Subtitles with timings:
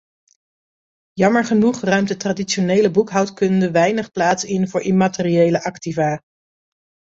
[1.15, 6.21] Jammer genoeg ruimt de traditionele boekhoudkunde weinig plaats in voor immateriële activa.